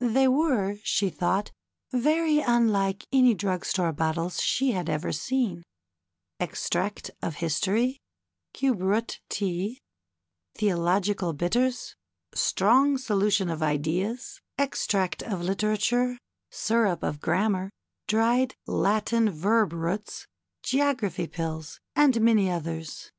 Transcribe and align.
They 0.00 0.26
were, 0.26 0.78
she 0.82 1.08
thought, 1.08 1.52
very 1.92 2.40
unlike 2.40 3.06
any 3.12 3.32
drug 3.32 3.64
store 3.64 3.92
bottles 3.92 4.42
she 4.42 4.72
had 4.72 4.90
ever 4.90 5.12
seen:" 5.12 5.62
Extract 6.40 7.12
of 7.22 7.36
History, 7.36 8.00
Cube 8.52 8.82
Root 8.82 9.20
Tea, 9.28 9.78
Theological 10.56 11.32
Bitters, 11.32 11.94
Strong 12.34 12.98
Solution 12.98 13.48
of 13.48 13.62
Ideas, 13.62 14.40
Extract 14.58 15.22
of 15.22 15.40
Literature, 15.42 16.18
Syrup 16.50 17.04
of 17.04 17.20
Grammar, 17.20 17.70
Dried 18.08 18.56
Latin 18.66 19.30
Verb 19.30 19.72
Roots, 19.72 20.26
Geography 20.64 21.28
Pills," 21.28 21.78
and 21.94 22.20
many 22.20 22.50
others. 22.50 23.12